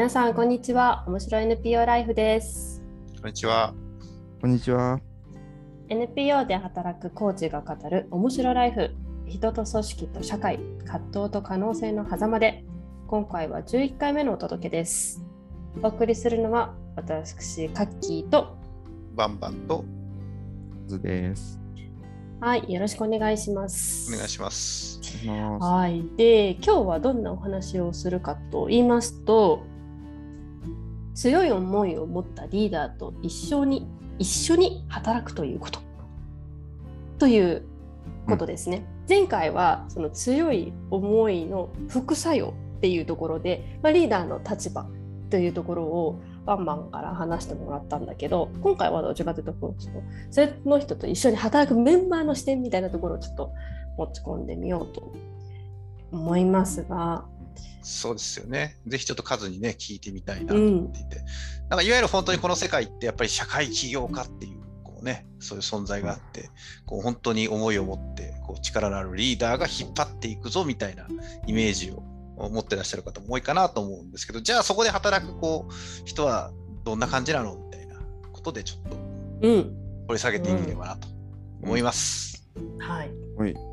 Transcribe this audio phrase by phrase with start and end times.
[0.00, 1.04] 皆さんこんにちは。
[1.08, 2.82] 面白い NPO ライフです。
[3.20, 3.74] こんにちは。
[4.40, 4.98] こんにちは。
[5.90, 8.94] NPO で働くコーチが語る面白ライフ。
[9.26, 12.64] 人と組織と社会葛藤と可能性の狭間で。
[13.08, 15.22] 今回は11回目のお届けです。
[15.82, 18.56] お送りするのは私カッキーと
[19.14, 19.84] バンバンと
[20.86, 21.60] ズです。
[22.40, 24.14] はいよろしくお願いします。
[24.14, 24.98] お願いします。
[25.28, 26.02] はい。
[26.16, 29.68] で今日はどんなお話をするかと言いますと
[31.20, 33.86] 強い思いを持ったリーダーと一緒に
[34.18, 35.80] 一緒に働くということ
[37.18, 37.62] という
[38.26, 38.86] ことですね。
[39.02, 44.86] うん、前回はその強い思いの副作用っていうところで、まあ、リーダーの立場
[45.28, 49.74] というところをバンバンから話してもらったんだけど今回はどちらかというと
[50.30, 53.52] その人と一緒に働くメンバーの視点みたいなところをちょっと
[53.98, 55.12] 持ち込んでみようと
[56.12, 57.26] 思いますが。
[57.82, 58.76] そうですよね。
[58.86, 66.50] ぜひちょっと数にね、聞いてみたいなと思っていて、うん、なんかいわゆる本当にこの世界ってやっぱり社会起業家っていう、こうね、そういう存在があって、
[66.86, 71.06] こう本当に思いを持って、こう力のあるリーダーが引っ張っていくぞみたいな
[71.46, 72.02] イメージを
[72.36, 76.52] 持ってらっしゃる方も多いかなと思うんですけど、じゃあそこで働くこう人は
[76.84, 77.96] どんな感じなのみたいな
[78.32, 78.96] ことでちょっと
[80.08, 81.08] 掘り下げていければなと
[81.62, 82.46] 思います。
[82.56, 83.10] うんうん、はい。
[83.36, 83.69] はい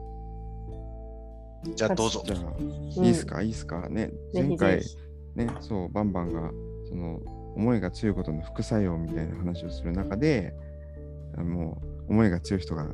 [1.75, 2.21] じゃあどうぞ。
[2.25, 3.89] じゃあ、いいですか、うん、いいですか？
[3.89, 4.11] ね。
[4.33, 4.81] 前回、
[5.35, 6.51] ね、そう、バンバンが、
[6.89, 7.19] その、
[7.55, 10.53] 思いが強いことの副作用みたいな話をする中で、
[11.37, 12.87] もう、思いが強い人が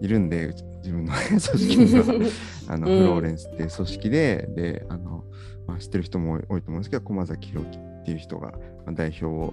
[0.00, 0.48] いるんで、
[0.82, 2.30] 自分の 組織には、
[2.68, 5.24] あの、フローレンスっていう組織で、で、あの、
[5.66, 8.52] まあ、知ってる人も多いと思うんですけど、駒崎弘樹っていう人が
[8.94, 9.52] 代表を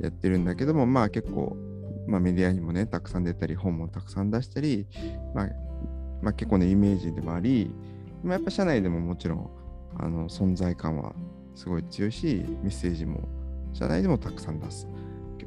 [0.00, 1.56] やってるんだけども、まあ結構、
[2.06, 4.86] まあ、メディアにもね、たくさん出たり、本もたくさん出したり、
[5.34, 5.50] まあ、
[6.22, 7.70] まあ、結構ね、イメージでもあり、
[8.22, 9.50] まあ、やっぱ社内でももちろん
[9.96, 11.14] あの存在感は
[11.54, 13.28] すごい強いし、メッセージも
[13.72, 14.86] 社内でもたくさん出す。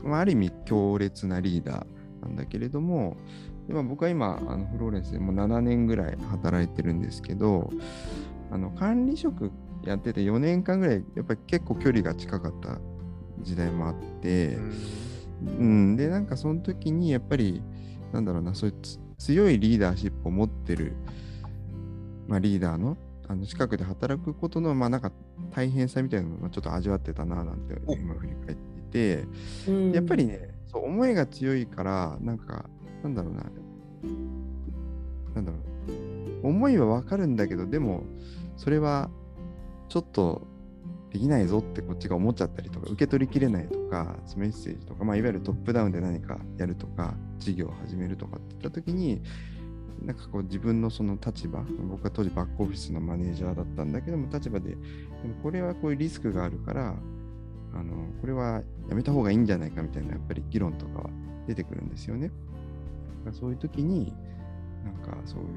[0.04, 3.18] まあ、ある意味強烈なリーダーなんだけれども、
[3.68, 7.70] で僕は今、あのフローレンスでもう7年ぐらい働いてるんですけど、
[8.52, 9.52] あの管理職
[9.86, 12.80] やってて4年間ぐらい、やっぱり結構距離が近かった
[13.42, 14.58] 時代もあって、
[15.60, 17.62] うん、で、なんかその時にやっぱり、
[18.12, 18.76] なんだろうな、そういう
[19.18, 20.96] 強いリーダーシップを持ってる
[22.28, 22.98] まあ、リーダーの
[23.28, 25.12] あの近くで働くことの、まあ、なんか
[25.52, 29.26] 大変さみたいなのをちょっと味わってたななんて今振り返っていて、
[29.68, 32.66] うん、やっぱりねそう思いが強いからなんか
[33.02, 33.44] なんだろうな。
[35.36, 36.48] なんだろう。
[36.48, 38.04] 思いはわかるんだけどでも
[38.58, 39.10] それは
[39.88, 40.46] ちょっと
[41.12, 49.22] できないぞってこっちが思っちゃったりとか受け取りきれないとかメッセージとか、まあ、いわゆるトップダウンで何かやるとか事業を始めるとかって言った時に
[50.04, 54.82] なんかこう自分のその立場、僕は当時バックオフィスのマネージャーだったんだけども、立場で、でも
[55.42, 56.96] これはこういうリスクがあるから、
[57.74, 61.10] あのこれはやめた方がいいんじゃないかみたいなやっぱり議論とかは
[61.48, 62.32] 出てくるんですよね。
[63.32, 64.14] そういう時に、
[64.84, 65.48] なんかそういう、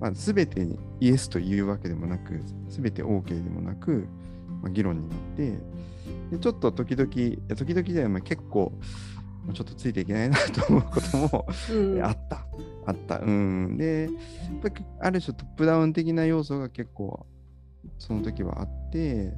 [0.00, 4.06] まあ、全てにイエスというわけでもなく、全て OK でもなく、
[4.62, 5.58] まあ、議論になって、
[6.30, 8.72] でちょっと時々、時々では結構、
[9.52, 12.46] ちょっとついていけないなと思うこともうん、あった。
[12.86, 13.18] あった。
[13.18, 13.76] うん。
[13.76, 17.26] で、やっぱりある種トップダウン的な要素が結構
[17.98, 19.32] その時はあって、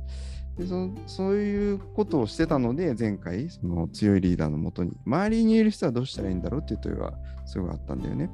[0.57, 7.13] でそそういうことをしてたので、前回、その強いリーダーのもとに、周りにいる人はどうしたらいいんだろうっていう問いは
[7.45, 8.31] すごいあったんだよね。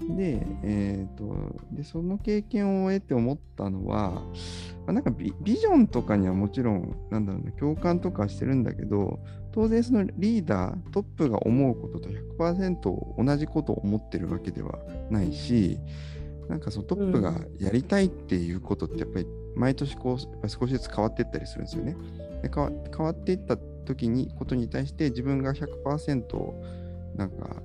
[0.00, 4.22] で、えっ、ー、と、で、その経験を得て思ったのは、ま
[4.88, 9.18] あ、なんかビビジョンとかにはもちろん、なんだろうな、共感とかしてるんだけど、
[9.52, 14.78] 当然そのリーダー、トップが思うことと100%同じことを思ってるわけでは
[15.10, 15.78] ないし、
[16.48, 19.26] なんかそのトップがやりたいっていうことってやっぱり
[19.56, 21.96] 毎年こうやっぱ少しずつ変わっていったりするんですよね。
[22.42, 26.52] で変わ変わっていった時にことに対して自分が100%
[27.16, 27.62] なんか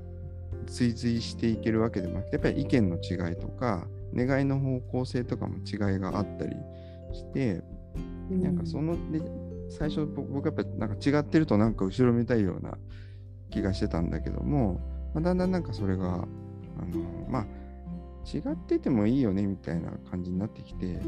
[0.68, 6.56] 追随していけるわけでもなくてやっぱり意見の違いとか願いの方向性とかも違いがあったり
[7.14, 7.62] して、
[8.30, 9.22] なんかそので
[9.70, 12.78] 最初僕やっぱなんか違ってるとなんか後ろめたいような
[13.50, 14.82] 気がしてたんだけども、
[15.14, 16.28] まあ、だんだんなんかそれがあの
[17.30, 17.46] まあ
[18.26, 21.00] 違っててもいいよねみたいな感じになってきて、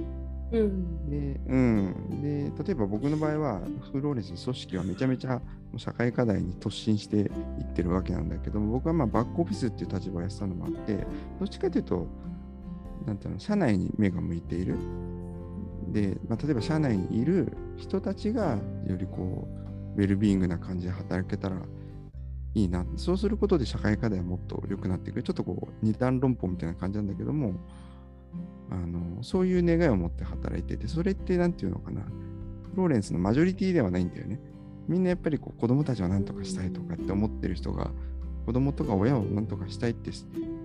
[0.51, 3.61] うん、で、うん、で例えば僕の場合は
[3.91, 5.41] フローレンス組織はめちゃめちゃ
[5.77, 7.21] 社会課題に突進してい
[7.61, 10.95] ってるわけなんだけども僕はまあバックオフィスっていう立場をやってたのもあって
[11.39, 12.07] どっちかというと
[13.05, 14.77] なんていうの社内に目が向いている
[15.93, 19.47] で、まあ、例えば社内にいる人たちがよりこ
[19.95, 21.57] う、ウェルビーイングな感じで働けたら
[22.55, 22.85] いいな。
[22.95, 25.23] そうすることで社会課題はもっと良くなっていく。
[25.23, 27.53] ちょっとこう、二段論法みたいな感じなんだけども、
[28.69, 34.39] あのそういう願いを持って働いてて、それって何て言うのかな、フローレンスのマジョリティではないんだよね。
[34.87, 37.91] みんなやっぱりこう子供たちを何とかしたいとかって思ってる人が、
[38.45, 40.11] 子供とか親を何とかしたいって、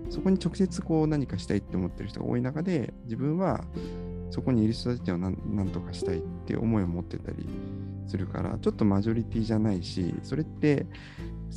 [0.09, 3.63] そこに直接こう何かしたいって思ってる人が多い中で、自分は
[4.31, 5.35] そこにいる人たちを何
[5.71, 7.47] とかしたいって思いを持ってたり
[8.07, 10.85] するから、ちょっとマジョリティじゃないし、それって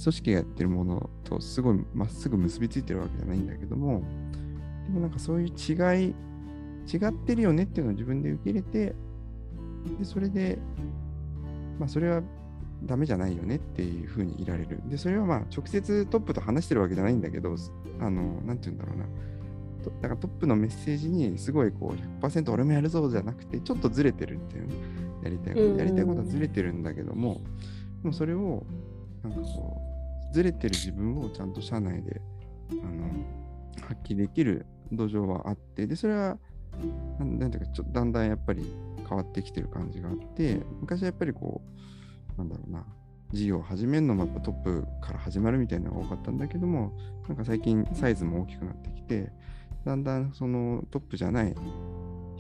[0.01, 4.03] 組織がやってるものとすごいまっすぐ結びついてるわけじゃないんだけども、
[4.87, 6.15] でもなんかそういう違い、
[6.93, 8.95] 違ってるよねっていうのを自分で受け入れて、
[9.99, 10.59] で、それで、
[11.79, 12.23] まあそれは
[12.85, 14.81] ダメじゃないよねっていうふうにいられる。
[14.87, 17.57] で、それはまあ直接トップと話してるわけじゃないんだけど、
[18.01, 19.07] あの、なんて言うんだろうな。
[20.01, 24.75] だからトップのメッセージにすごいこう100%俺もやるぞじゃなくて、ちょっとずれてるっていうね。
[25.23, 25.67] やりたいこと。
[25.79, 27.41] やりたいことはずれてるんだけども、
[28.03, 28.65] でもそれを、
[29.23, 29.81] なんかこ
[30.31, 32.21] う、ずれてる自分をちゃんと社内で、
[32.71, 33.09] あの、
[33.81, 36.39] 発揮できる土壌はあって、で、それは、
[37.19, 38.65] なんていうか、ちょっとだんだんやっぱり
[39.09, 41.83] 変わってきてる感じがあって、昔はやっぱりこう、
[42.37, 42.85] なんだろうな、
[43.33, 46.93] 事業を始めるのもやっぱトップから始まるみたいなのが多かったんだけども、
[47.29, 49.33] なんか最近サイズも大きくなってきて、
[49.85, 51.55] だんだんそのトップじゃない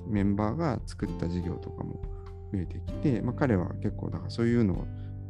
[0.06, 2.00] メンバーが作った事業とかも
[2.52, 4.86] 増えてきて、まあ、彼は結構だからそういうのを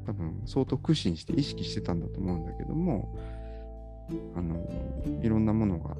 [0.06, 3.16] 多分相当苦心して意識してたんだと思うんだけども
[4.34, 4.56] あの
[5.22, 5.96] いろんなものが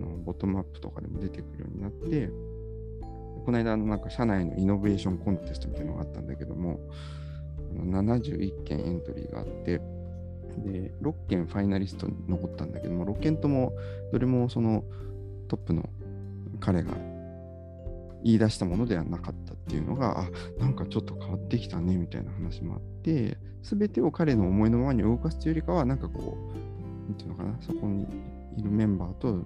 [0.00, 2.28] のボトムアップとかでも出てくるようになって
[3.44, 6.78] この間のなんか社内のイノベーションコンテストみたいなのがあったんだけども
[7.80, 9.80] 71件エントリーがあって
[10.58, 13.72] で6件ファイナリストに残ったんだけども6件とも
[14.12, 14.84] どれもその
[15.48, 15.88] トップの
[16.60, 16.94] 彼が
[18.24, 20.28] 言い出したものではなかったっていうのが、あ、
[20.58, 28.06] なんかちょっと変わってきたねみたいな話もあって、すべてを彼の思いのままに動かすというよりかは、なんかこう、なんていうのかな、そこに
[28.56, 29.44] いるメンバーと、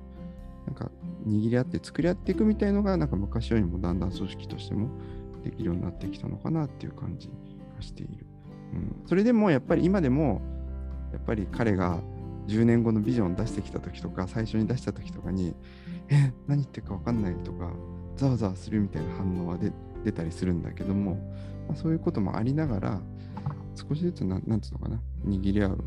[0.66, 0.90] なんか
[1.26, 4.90] 握り合って作り合っていくみたいのが、なんか昔よりもだんだん組織としても
[5.42, 7.30] できるようになってきたのかなっていう感じ
[7.76, 8.26] がしている。
[8.72, 10.40] うん、それでもやっぱり今でも、
[11.12, 12.00] やっぱり彼が
[12.48, 15.54] 10年後のビジョンを出してきた時とか、最初に出した時とかに、
[16.08, 17.72] え、何言ってるか分かんないとか、
[18.16, 19.58] ざわざわするみたいな反応は
[20.04, 21.16] 出たりするんだけども、
[21.68, 23.00] まあ、そういうこともありながら、
[23.74, 25.84] 少しずつな、なんつうのかな、握り合う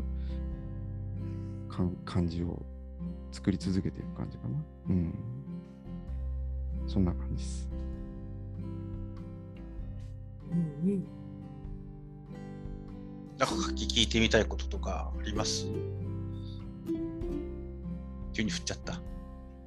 [2.04, 2.62] 感じを
[3.32, 4.64] 作り続けていく感じかな。
[4.90, 5.14] うん。
[6.86, 7.68] そんな感じです。
[10.50, 11.19] うんうん。
[13.40, 15.66] なんか聞いてみたいこととかあります？
[18.34, 19.00] 急に振っちゃった。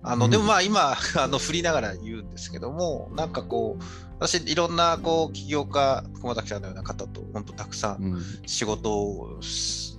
[0.03, 3.83] あの、でもまあ今、あの、振りながら言うんですけども、なんかこう、
[4.23, 9.39] 私、いろんなこう起業家、駒崎さんのような方と、本当たくさん仕事を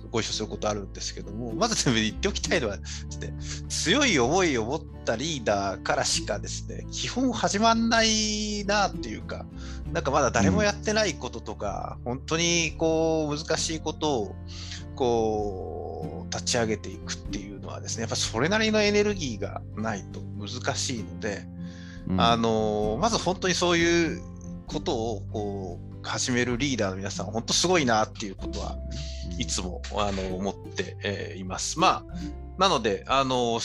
[0.09, 3.33] ご一緒することあるんですけども、まずでも言っておきたいのはですね、
[3.69, 9.45] 強い思いを持ったリーダーからしかですね、基本始まんないなっていうか、
[9.93, 14.35] なんかまだ誰もやってないこととか、うん、本当にこう難しいことを
[14.95, 21.45] こう立ち上げていくっていうのはですね、やっぱそれなりのエネルギーがないと難しいので、
[22.17, 24.21] あのまず本当にそういう
[24.67, 28.77] ことをこう始めるリーダーの皆さん、本当すごいなっていうことは
[29.37, 31.79] いつもあの思って、えー、います。
[31.79, 32.03] まあ、
[32.57, 33.59] なので、あの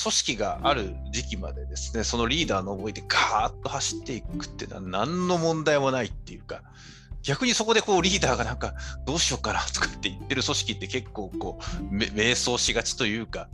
[0.00, 6.62] 組織がある時期までですね、そのリーダーの思いでガーッと走っていくっていうのは何の問題もないっていうか、
[7.28, 8.72] 逆にそこでこうリーダーがなんか
[9.04, 13.50] どうしようかなとかって言ってる組織って結構こう迷走しがちというか、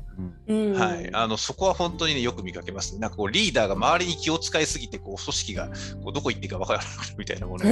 [0.47, 2.95] うん、はい、あのそこは本当にねよく見かけます。
[2.95, 3.00] ね。
[3.00, 5.71] なんかこうリーダーが周りに気を使いすぎてこう組織が
[6.04, 7.64] こうどこ行っていいか分からなくなるみたいなもの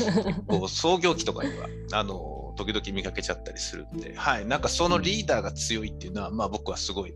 [0.48, 7.12] こう創業期とかにはあの時々見かけちゃったりするんで、はい、なんかそのリーダーが強いっていうのは、まあ、僕はすごい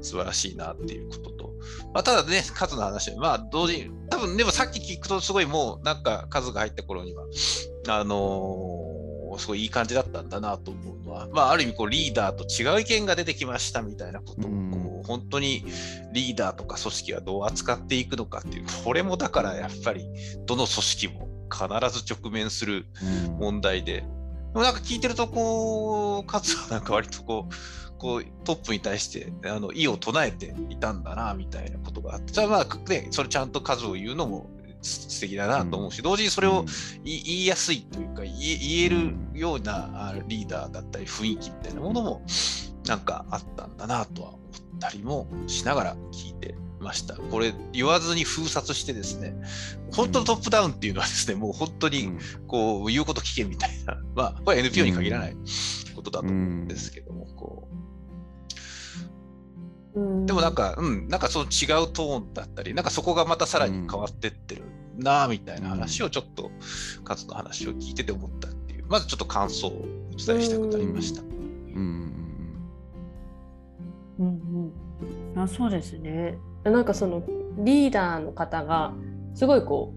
[0.00, 1.50] 素晴らしいなっていうことと、
[1.92, 7.24] まあ、ただね、数の話は、まあ、同時に、多分でもさっき聞くと、すごいもう、なんか数が入った頃には、
[7.88, 15.64] あのー、すごいいい感じだったんだなと思うのは、まあ、ある意味こう、リーダーと違う意見が出てきましたみたいなことを、こう、本当に
[16.12, 20.06] リーダーとか組織はどう扱っていくのかっていう、これもだからやっぱり、
[20.46, 22.86] どの組織も必ず直面する
[23.38, 24.04] 問題で、で
[24.54, 27.54] もなんか聞いてると、こう、数はなんか割とこう、
[28.04, 32.34] こうトップに対してあの意を唱えていたんだなみたいなことがあって。
[32.34, 34.50] じゃあまあねそれちゃんと数を言うのも
[34.84, 36.64] 素敵だなと思うし、うん、同時にそれを
[37.04, 38.32] 言いやすいというか言
[38.84, 42.22] えるようなリーダーだったり雰囲気みたいなものも
[42.86, 47.16] なんかあったんだなとは思ったりもしながら聞いてました。
[47.16, 49.34] これ言わずに封殺してですね、
[49.92, 52.12] 本当のトップダウンっていうのはですね、もう本当に
[52.46, 55.36] こう言うこと聞けみたいな、まあこれは NPO に限らない
[55.96, 57.74] ことだと思うんですけども、こう
[59.94, 64.62] でもなんか、うん、なんかその違うトーンだったり、なんかそこがまたさらに変わってってる
[64.98, 66.50] なみたいな話をちょっと、
[67.04, 71.22] カズの話を聞いてて思ったっていう、まずちょっと感想をお伝えしたくなりました。
[71.22, 72.12] うん。
[74.18, 74.72] うん
[75.34, 75.40] うん。
[75.40, 76.38] あそうですね。
[76.64, 77.22] なんかその
[77.58, 78.94] リーダーの方が、
[79.34, 79.94] すごいこ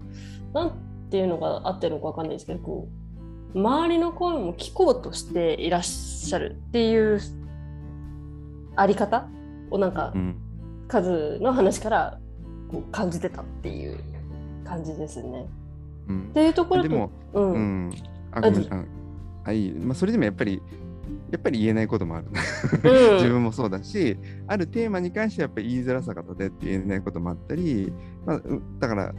[0.52, 0.72] う、なん
[1.10, 2.88] ていうのが合ってるのかわかんないですけど、こ
[3.54, 7.20] う、周りの声も聞こうとしていらっしゃるっていう
[8.76, 9.28] あり方
[9.70, 10.36] をなんか、うん、
[10.88, 12.18] 数の話から
[12.70, 13.98] こう感じてたっていう
[14.64, 15.46] 感じですね。
[16.08, 17.58] うん、っていうところでも、うん、う
[17.88, 17.94] ん、
[18.32, 18.86] あごめん
[19.44, 20.62] あいい、まあ、それでもやっぱり
[21.30, 27.92] やっぱり言えないこともある、うん、 自分もそうだしあるテーマに関してやっぱり言いづらさが立てって言えないこともあったり、
[28.24, 28.42] まあ、
[28.78, 29.14] だから、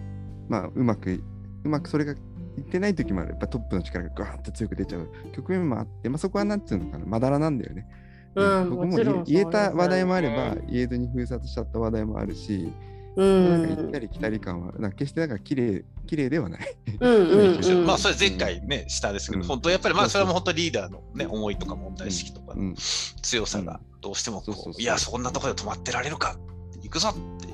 [0.47, 1.21] まあ、うまく
[1.63, 2.15] うまくそれが
[2.59, 3.31] 言ってない時もある。
[3.31, 7.05] やっぱトップの力がガーッと強く出ちゃう局面もあって、まあ、そこはなんていうのかな。
[7.05, 7.87] まだらなんだよね。
[8.35, 12.71] うん、僕も言えた話題もあれば、言えずに封殺しちゃった話題もあるし、
[13.15, 16.77] うん、なんか行ったり来たり感は、なんか決してなんか綺麗綺麗ではない。
[17.85, 22.55] まあそれ前回ね、したですけど、うん、本当やっぱりまあそれも本当リーダーのね、思いとか問題意識とか、
[23.21, 26.37] 強さがどうしてもこう、いや、そんなところで止まってられるか、
[26.81, 27.48] 行くぞって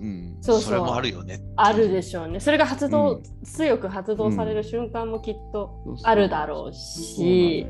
[0.00, 1.40] うん、そうそれもあるよね。
[1.56, 2.38] あるでしょうね。
[2.40, 7.66] それが発動、うん、強く発動される瞬間もきっとあるだろうし、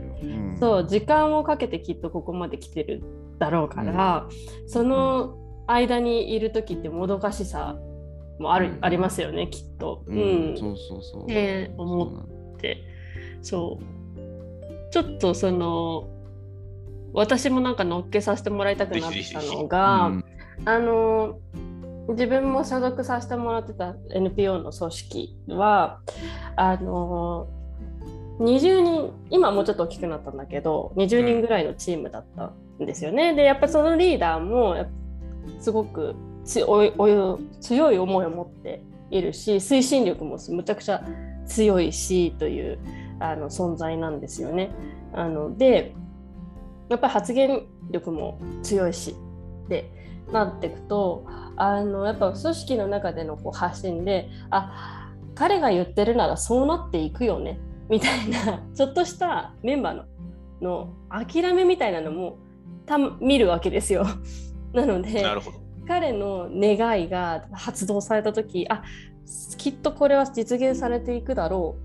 [0.61, 3.03] そう時間をかけてきっとここまで来てる
[3.39, 7.77] だろうから、うん、その間にいる時ってもどかしさ
[8.39, 10.05] もある、ありますよねきっと。
[10.07, 11.25] うん、そうそうそう。
[11.25, 12.05] って思
[12.55, 12.85] って。
[13.41, 16.09] そうちょっとその
[17.13, 20.13] 私もなんか乗っけさせてもらいたくなったのが、
[20.65, 21.39] あの
[22.09, 26.01] 自分も所属させてもらってた NPO の組織は
[26.57, 27.49] あの
[28.41, 33.35] 20人今もうちょっと大きくなったんだけど20人ぐらいのチームだったんですよね。
[33.35, 34.87] でやっぱそのリーダーも
[35.61, 36.93] すごく強い
[37.61, 41.05] 強い思いを持っているし推進力もむちゃくちゃ
[41.47, 42.79] 強いしという
[43.21, 44.71] あの存在なんですよね。
[45.13, 45.95] あので
[46.89, 49.15] やっぱり発言力も強いし
[49.69, 49.91] で
[50.33, 57.59] なっていくとあのやっぱ組織の中でのこう発信であ彼が言ってるならそうなっていくよね
[57.89, 60.05] みたいなちょっとしたメンバーの
[60.61, 62.39] の諦めみたいなのも
[62.87, 64.07] た見るわけですよ。
[64.73, 65.25] なので
[65.87, 68.83] 彼の願いが発動された時あ
[69.57, 71.77] きっとこれは実現されていくだろ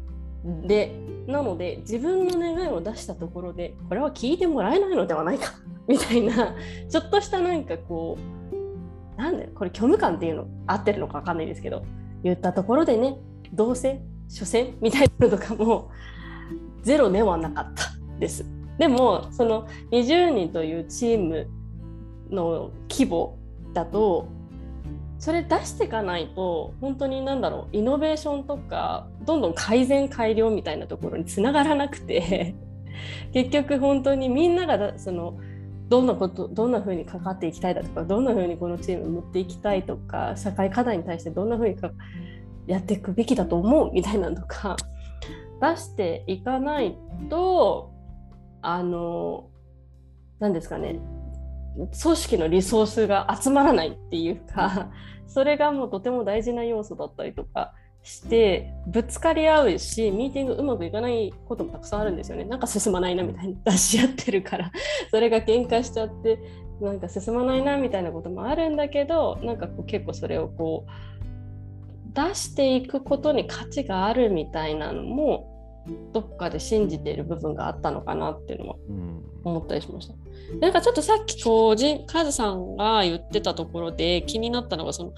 [0.43, 5.53] うでなので自分の願いを出したところでこれは聞いてもらえないのではないか
[5.87, 6.55] みたいな
[6.89, 8.17] ちょっとしたなんかこ
[9.17, 11.83] うなんでこれ虚無感っていうの合ってるのか分かんないですけど
[12.23, 13.17] 言ったところでね
[13.53, 15.91] どうせ所詮みたいなのとかも
[16.81, 17.83] ゼロではなかった
[18.19, 18.45] です。
[18.77, 21.47] でもその20人というチーム
[22.29, 23.37] の規模
[23.73, 24.27] だと
[25.23, 32.55] それ出していかないと本当に何だろうイノベーションとかどんどん改善改良みたいなところにつながらなくて
[33.31, 35.37] 結局本当にみんながその
[35.87, 41.77] どんなことどんなふうに関わっていきたいだとかどんなふうにこのチームを持っていきたいとか社会課題に対してどんなふうに
[42.67, 44.75] やっていくべきだと思うみたいなのとか
[45.61, 46.97] 出していかない
[47.29, 47.93] と
[48.61, 49.45] あの
[50.39, 50.99] 何ですかね
[51.75, 54.91] 組織のリソースが集まらないっていうか
[55.33, 57.73] それがもうとても大事な要素だったりとか
[58.03, 62.43] してぶつかり合うしミーティングうまくいかないこともたくさんあるんですよね。
[62.43, 64.71] なんか進まないなみたいに出し合ってるから。
[65.09, 66.37] それが喧嘩しちゃって
[66.81, 70.91] なんか進まないなみたいなこともあるんだけどなんかこう結構それをこう
[72.13, 75.81] 出していくことに価値があるみたいなのも
[76.13, 78.75] どっかで信じている部分があったのかなっていうのは
[79.43, 80.22] 思ったりしました。
[80.59, 85.13] なんかちょっとさっきこうカズさんが言ってたところで気になったのがその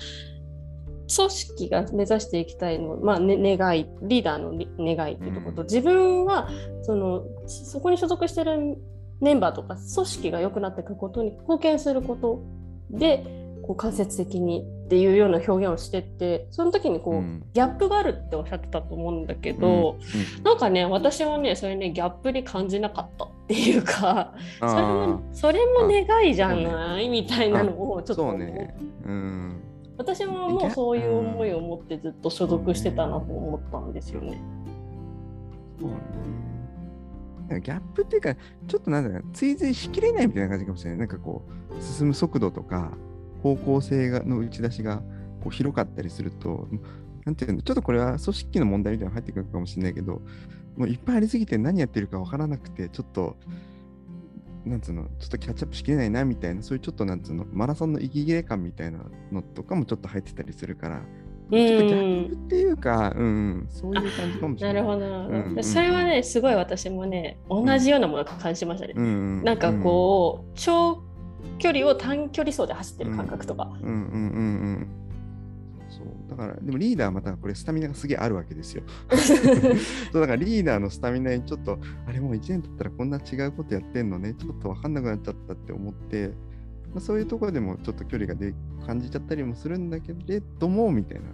[1.14, 6.50] 組織が目指していきたいの、まあね、願いリーダーの願いっていうところと、自分は
[6.82, 8.78] そのそこに所属してる
[9.22, 12.42] メンバーとか組織が良くなっていくことに貢献すること
[12.90, 20.38] でこう間接的にっていうような表現をしてってその時にこう、うん、ギャップがあるっておっしゃってたと思うんだけど、うん。
[20.38, 29.62] うん、なんかね私はねそれねギャップに感じなかったっていうかそれもそれも願いじゃない、みたいなのをちょっと、ね、うん。
[29.98, 34.42] 私ももうそういう思いを持ってずっと所属してたなと思ったんですよね。
[35.80, 37.62] そうね。
[37.62, 38.36] ギャップっていうか、
[38.68, 41.00] ちょっとなんだろう、追随しきれないみたいな感じかもしれない。
[41.00, 42.92] なんかこう、進む速度とか、
[43.46, 45.04] 方向性がの打ち出しが
[45.42, 46.68] こう広かったりすると、
[47.26, 50.24] なんていうの、ちょっとこれは組織の問題みたいなの入ってくるかもしれないけど、
[50.76, 53.38] もういっぱいありすぎて何やってるか分からなくて、ちょっと
[54.66, 59.00] なんつうの、ちょっとキャッチアップしきれないなみたいな、そういうちょっとなんつうの、マラソンの息切れ感みたいな
[59.32, 64.82] のとかもちょっと入ってたりするから、ちょっとギャップっていうか、うん、そういう感じかもしれない。
[64.82, 68.94] なるほど、うんうん、それはね、すごい私もね、同じようなものを感じましたね。
[68.96, 71.05] うん、なんかこう、長
[71.58, 73.72] 距離を短距離走で走ってる感覚とか。
[73.82, 74.00] うんうんうんう
[74.82, 74.88] ん
[75.88, 78.84] そうだから、でもリーダーはまたこれスタミナがすげえあるわけですよ。
[80.12, 86.30] そうだからリーダーのスタミナにちょっと、あれもう1年経ったらこんな違うことやってんのね、ちょっと分かんなくなっちゃったって思って、
[86.94, 88.54] まあ、そういうところでもちょっと距離がで
[88.86, 91.26] 感じちゃったりもするんだけれども、みたいな。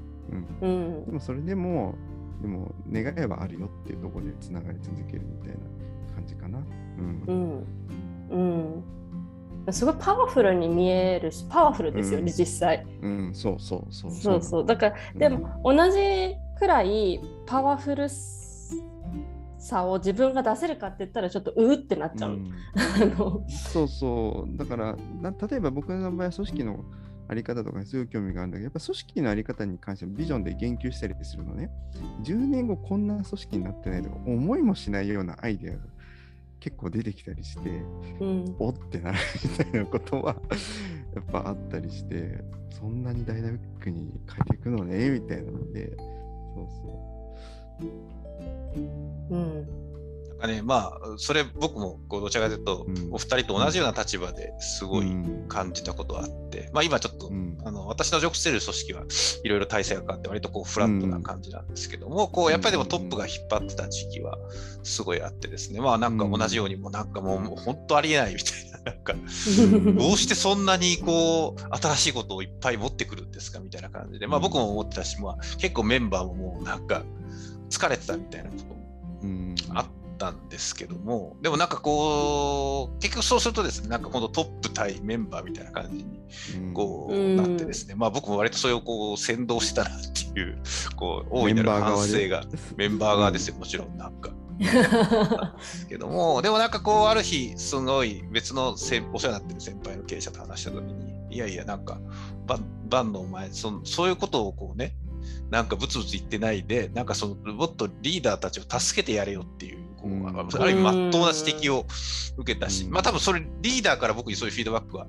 [0.61, 0.69] うん。
[0.69, 1.95] うん、でもそれでも、
[2.41, 6.59] でも願いはあるよっていうところでつながり続けるみたいな感じかな。
[6.99, 7.65] うん。
[8.29, 8.43] うん、う
[8.79, 9.00] ん
[9.73, 14.41] すごいパワフルに見えるしパワフルですよね、うん、実際、うん、そうそうそうそう。
[14.41, 18.07] そうだから、うん、でも同じくらいパワフル
[19.57, 22.51] さを自分が出せるかって言ったらちょっとうってなっちゃう、うん、
[23.47, 24.57] そうそう。
[24.57, 26.85] だから例えば僕の場合は組織の
[27.27, 31.71] あり方とかにすごい興味があるんだけどやっぱ組織のあり方に関してもビジョンで言及したりするのね。
[32.23, 35.79] 10年後こんな組織になってないとか思いもしないようなアイデアが
[36.61, 37.69] 結構出てきたりして、
[38.19, 40.35] うん、おってなるみたいなことは
[41.13, 47.17] やっぱあったりしてそんなにダイナミックに変えていくのねみたいなのでそうそ
[49.31, 49.35] う。
[49.35, 49.80] うん
[50.41, 55.15] かね、まあ、それ僕もこうどちらかというと、うん、お二人と同じような立場ですごい
[55.47, 59.03] 感じたことがあって、うん、まあ今ちょっと、うん、あの私の属している組織は
[59.43, 64.37] いろいろ体制が変わって割とこうフラットな感じなんですけども、こうやっぱりでもトップが引っ張ってた時期は
[64.83, 68.71] すごいあってですね、まあなんか同じようにもなんかもう本当ありえないみたいな。
[68.81, 69.13] なんか
[69.93, 77.03] どうしてそんなにこう新しいことをいっぱい持ってくるんですかみたいな感じで、まあ、僕も思ってたし、まあ、結構メンバーももうなんか
[77.69, 78.81] 疲れてたみたいなことも
[79.75, 79.85] あっ
[80.21, 86.21] ったんですけども、でもなんかこう、結局そうするとですね、なんか今度トップ対メンバーみたいな感じに
[86.73, 89.93] こうなってですね、まあ僕も割とそれをこう先導したなっ
[90.33, 90.61] ていう、
[90.95, 92.43] こう、大いなる反省が
[92.77, 94.29] メンバー側ですよ、もちろんなんか。
[94.59, 94.67] で
[95.63, 101.99] すけども、でもなんかこう、ある日、すごい別のせお世話になってる先輩の経営者と話したときに、いやいや、なんか、
[102.45, 104.93] バンのお前その、そういうことをこうね、
[105.49, 111.85] なんかブツブツ言ってないで、なんかそのもっとリーダーたちを助けてやれよっていうこう、ある意味まっとうな指摘を
[112.37, 115.07] 受けたし、まあ多分それリーダーから僕にそういうフィードバックは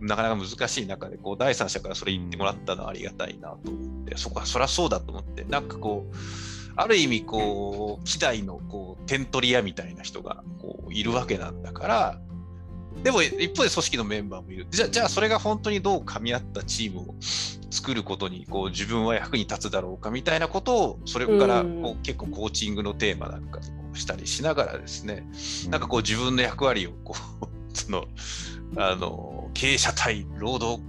[0.00, 6.16] なかなか難しい中で、こう第三者からそれ言ってもらったのはありがたいなと思って、そこはそりゃそうだと思って、なんかこう、
[6.76, 12.20] ある意味こう、希代のこう点取り屋みたいな人がこういるわけなんだから、
[13.02, 14.66] でも一方で組織のメンバーもいる。
[14.70, 17.14] じゃじゃあそれが本当にどう噛み合ったチームを
[17.70, 25.26] 作ることにこう自分は役に立つだろうかみたいなことをそれからこう結構コーチングのテーマなんかでしたりしながらですね、
[25.68, 28.06] なんかこう自分の役割をこう その
[28.76, 30.82] あの経営者対労働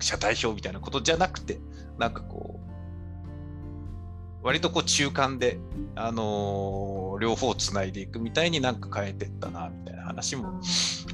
[0.00, 1.58] 者代表みたいなことじゃなくて
[1.98, 2.59] なんかこう
[4.42, 5.58] 割とこう中間で、
[5.94, 10.60] あのー、両方つないでいくみたいになんか変えてったなみたいな話も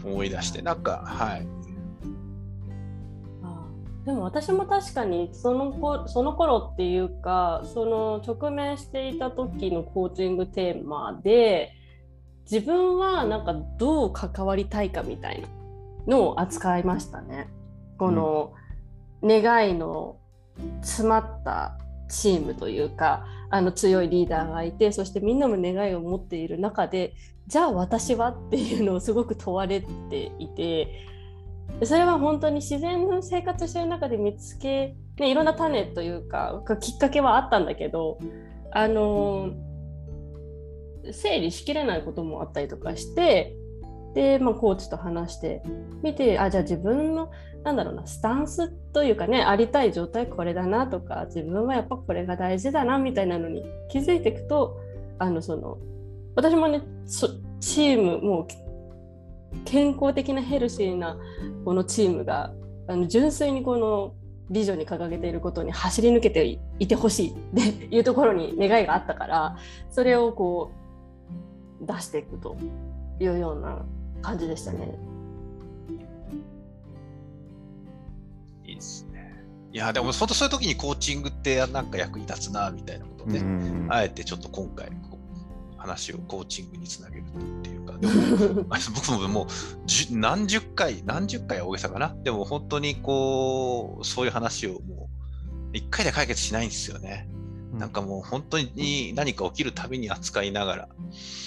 [0.05, 1.47] 思い出してなんかはい。
[4.05, 11.73] でも私も確かにそのこその頃っていうかその直面していた時のコーチングテーマで
[12.49, 15.49] 自分はなんかどう関わりたいかみたいな
[16.07, 17.49] のを扱いましたね。
[17.99, 18.53] この
[19.25, 20.19] 願いの
[20.83, 21.77] 詰まった
[22.09, 27.15] チームというかあの強いリーダーがいてそしてみんなも願いを持っている中で
[27.47, 31.07] じゃあ私はっていうのをすごく問われていて
[31.85, 38.19] それは本当に自然の生活してる中で見つけ、ね、いろんな種というかきっかけはあったんだけど
[38.73, 39.51] あの
[41.13, 43.55] 整理しきれないこともあったりとかして
[44.17, 45.63] で、まあ、コーチと話して
[46.03, 47.31] みてあじゃあ自分の
[47.65, 54.81] なんだろうなスタンスというかねありたい状態これだなとか自分はやっぱこれが大事だなみたいなのに気づいていくと
[55.19, 55.77] あのその
[56.35, 56.81] 私もね
[57.61, 58.47] チームもう
[59.67, 61.19] 健康的なヘルシーな
[61.67, 62.55] このチームが
[62.89, 64.15] あの純粋にこの
[64.49, 69.57] ビジョンに掲げていることに走り抜けていてほしいっていうところに願いがあったから
[69.91, 70.73] それをこ
[71.83, 72.57] う出していくと
[73.21, 73.85] いうような
[74.23, 74.99] 感じでしたね。
[78.65, 79.45] いいですね。
[79.73, 83.43] いやでも本当そういう時にコーチングってなんか役に立つなみたいなことで、
[83.89, 85.19] あえてちょっと今回こ
[85.75, 89.47] う話をコーチングにつなげるっていうでも僕ももう
[90.11, 92.15] 何十回、何十回は大げさかな？
[92.25, 95.09] でも本当にこう、そういう話をも
[95.73, 97.27] う、一回で解決しないんですよね。
[97.79, 100.89] なんかもう本当に何か起きるたびに扱いながら、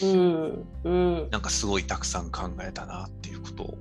[0.04, 0.68] うん。
[0.84, 3.78] うん、なんかすごいたくさん考えたなっていうことを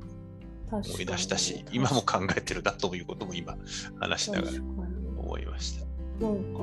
[0.71, 3.57] 思い出したし、今も考えてるだということも今
[4.01, 4.57] 話しながら
[5.19, 5.87] 思いました。
[6.25, 6.59] なんか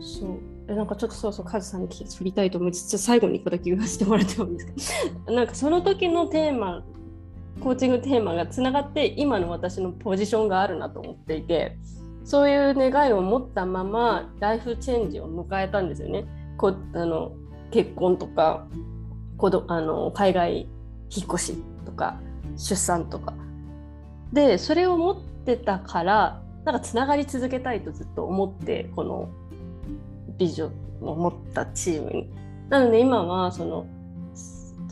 [0.00, 0.38] そう。
[0.68, 4.92] えなんかちょっとそうそうカズさんに振りたいと思いつつ最後に1個だけ言わせてもらってもいいです
[5.24, 5.30] か？
[5.32, 6.82] なんかその時のテーマ
[7.60, 11.78] コーチングテーマがつながって今の私のポジションがあるなと思っていて
[12.26, 16.24] そういう願いを持ったままライフチェンジを迎えたんですよね。
[16.58, 17.30] こあの
[17.70, 18.66] 結婚とか
[19.36, 20.68] 子どあの海外
[21.08, 22.20] 引っ越しとか
[22.56, 23.32] 出産とか。
[24.32, 29.28] でそれを持ってたからなんかつながり続けたいとずっと思ってこの
[30.36, 32.28] ビジョンを持ったチームに。
[32.68, 33.86] なので今はその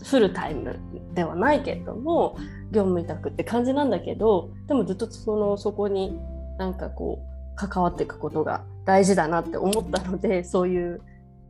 [0.05, 0.79] フルタイム
[1.15, 2.37] ではないけれども
[2.71, 6.17] 業務委託って感じなんだけどでもずっとそのそこに
[6.59, 11.01] なんかこう関わっていくことが大事だなって思ったので そういう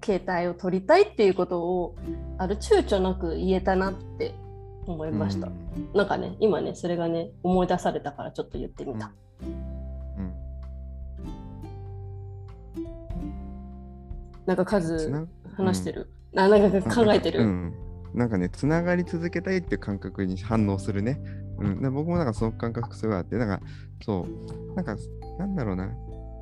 [0.05, 1.95] 携帯を取りたいっていうことを
[2.38, 4.35] ある躊躇なく言えたなって
[4.87, 9.12] 思いました、うん、なんかね今ねそれがね思い出されたからちょっと言ってみた、
[9.43, 10.33] うん、
[14.45, 17.75] なんか数話してる、うん、あなんか考えてる、うん、
[18.14, 21.20] なんかねつながり続けたいっていう感覚に反応するね。
[21.59, 23.61] うん、で僕もなんかその感覚すごいあって、なんか
[24.05, 24.96] そう、なんか
[25.38, 25.92] なんだろうな、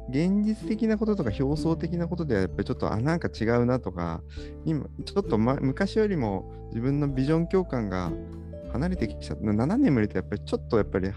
[0.08, 4.22] 現実的なこととか表層的なことではやっぱりちょっとあなんか違うなとか
[4.64, 8.10] 今ちょっと、ま、昔よりも自分のビジョン共感が
[8.72, 11.10] 離れてきちゃった7年もいるとやっぱりちょっとやっぱり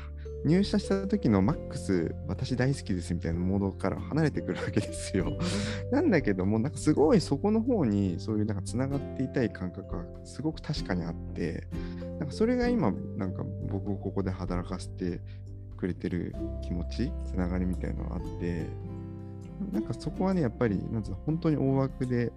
[0.45, 5.31] 入社した時のマックス私大好きですみたいなモードから離れてくるわけですよ。
[5.91, 11.67] なんだけどもなんかすごいそこの方にそういうなんかつながっていたい感覚がすごく確かにあって
[12.19, 15.19] なんかそれが今なんか僕をここで働かせて
[15.77, 18.67] くれてる気持ちつながりみたいなのがあって
[19.71, 22.31] なんかそこはねやっぱりなん本当に大枠で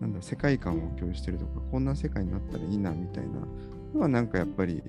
[0.00, 3.40] なんだ世界観を共有してるとかこんな世界になったらいいなみたいな
[3.94, 4.82] のはなんかやっぱり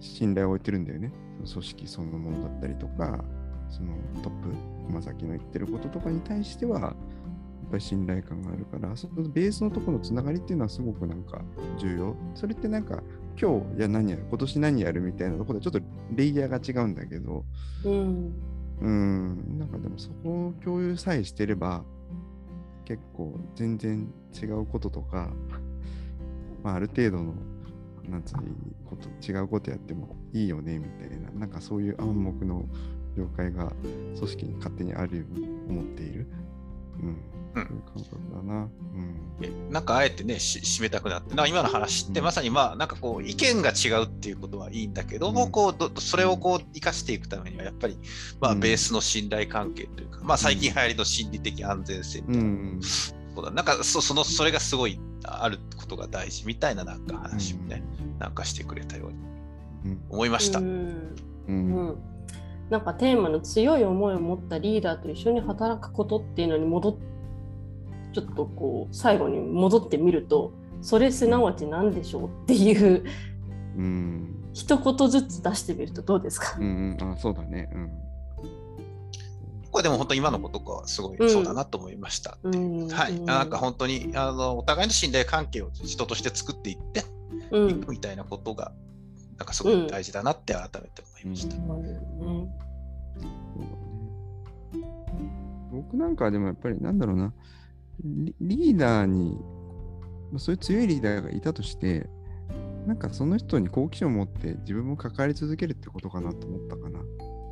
[0.00, 1.12] 信頼を置いてるんだよね。
[1.38, 3.24] 組織そのものだったりとか、
[3.68, 4.48] そのトップ、
[4.86, 11.42] 駒崎の言ってることとかに対しては、やっぱり信頼感があるから、そのベースのところのつながりっていうのはすごくなんか
[11.78, 12.16] 重要。
[12.34, 13.02] それってなんか、
[13.40, 15.80] 今日、いや何やる、今年何やるみたいなところでちょっと
[16.14, 17.44] レイヤーが違うんだけど、
[17.84, 18.32] うん、
[18.80, 21.84] うんなんかでもそこを共有さえしてれば、
[22.84, 24.08] 結構全然
[24.40, 25.32] 違うこととか、
[26.62, 27.34] まあ、ある程度の
[28.08, 28.36] なんつう
[28.86, 32.64] こと違うことやってもいいよねみたいななんかそういう暗黙の
[33.16, 33.72] 了解が
[34.16, 36.26] 組織に勝手にあるように思っている、
[37.00, 37.16] うん、
[37.54, 38.68] そういう感覚だな。
[39.38, 47.98] うん、なんかあえてね締めたくなってな今の話ってまさにまあなんかこう意見が違うっていうことはいいんだけども、うん、こうそれをこう生かしていくためにはやっぱり
[48.40, 52.40] まあベースの信頼関係というか、まあ最近流行りの心理的安全性みたいな、
[53.48, 59.08] うん、なんかそそのそれがすごいあることが大事みたいななんか話をね、うん、なんかしてくれたよ
[59.84, 60.58] うに思いました。
[60.58, 61.12] うん、
[61.48, 61.96] うん、
[62.70, 66.96] なんかテーマの強い思いを持ったリーダーと一緒に働くことっていうのに戻っ
[68.12, 73.04] ちょっとこう最後に戻ってみるとそれすなわち何でしょうっていう、
[73.76, 77.90] うん、一言ずつ出してみるとどうですか、うんうん、あそうだね、うん。
[79.70, 82.38] これでも本当今のことがすごいそうだなと思いました。
[82.42, 87.04] うん、はい、なんか本当にあのお互いの信頼関係を人として作っていって
[87.50, 88.72] いくみたいなことが、
[89.38, 91.56] なんかすごい大事だなって改めて思いました。
[91.56, 92.48] うん。
[95.72, 97.32] 僕なんかでもやっぱりなんだろうな。
[98.04, 99.38] リーダーに
[100.38, 102.08] そういう強いリーダーがいたとして
[102.86, 107.00] なんかその人に好奇心を持って自分も関わり続けるってことかなと思ったかな。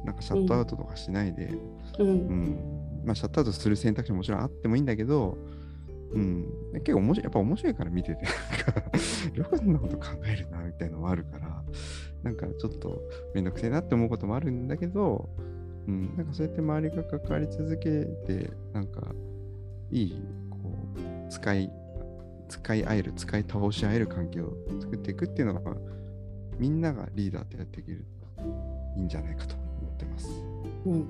[0.04, 1.56] なんかシャットアウトとかしないで、
[1.98, 5.38] うん、うん、まあ、シャットアウトする選択肢ももちろんあってもいいんだけど、
[6.12, 8.26] うん、結構面白い、やっぱ面白いから見てて、
[9.32, 11.62] よくそんなこと考えるな、みたいなのもあるから、
[12.22, 13.00] なんかちょっと
[13.34, 15.28] めんどくせえなって思うこともあるんだけど、
[15.86, 19.02] うん、なんかそうやって周りが関わり続けて、なんか
[19.90, 20.58] いい、こ
[20.96, 21.70] う、使い、
[22.48, 25.76] 使い合える、使い倒し合える関係を作っていくっていうのが、
[26.58, 28.04] みんながリーダーってやっていける
[28.36, 28.42] と
[28.96, 30.28] いいんじゃないかとってます。
[30.86, 31.02] うん、うん、う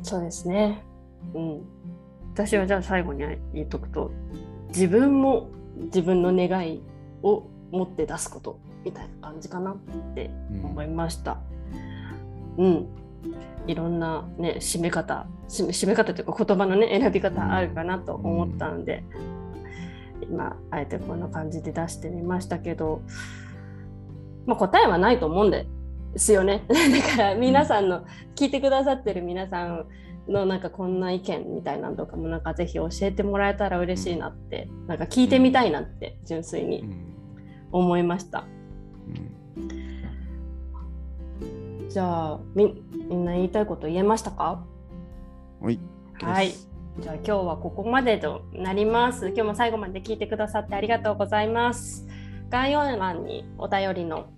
[0.00, 0.84] ん、そうですね。
[1.34, 1.62] うん。
[2.34, 4.12] 私はじゃあ最後に言っとくと
[4.68, 5.50] 自分も
[5.86, 6.82] 自分の願い
[7.22, 9.76] を持って出すことみたいな感じかなっ
[10.14, 10.30] て
[10.62, 11.38] 思いました。
[12.56, 12.88] うん、うん、
[13.66, 19.04] いろんなね締め方締め方というか言葉のね選び方あるかなと思ったんで、
[20.22, 23.02] うん、今あえてこんな感じで出してみましたけど、
[24.46, 25.66] まあ、答えはないと思うんで
[26.12, 26.64] ですよね。
[26.68, 29.86] だから皆さんの、聞いてくださってる皆さん
[30.28, 36.84] のなんかこんな意見みたいなのとかもなんかぜひ教えてもらえたら嬉しいなって、なんか聞いてみたいなって純粋に
[37.72, 38.44] 思いました。
[41.88, 44.64] じゃあみみんな言いたいこと言えましたか？
[45.60, 45.80] はい。
[46.20, 46.52] はい。
[47.00, 49.28] じゃあ今日はここまでとなります。
[49.28, 52.06] 今日も最後まで聞いてくださってありがとうございます。
[52.50, 54.30] 概要欄にお便りの、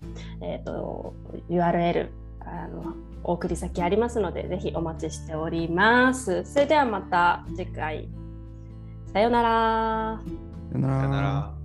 [0.42, 1.14] えーと、
[1.48, 6.45] URL あのお送り先ありますので、ぜひお待ちしております。
[6.45, 8.09] それではまた次回。
[9.13, 10.21] さようなら。
[10.73, 11.60] さようなら。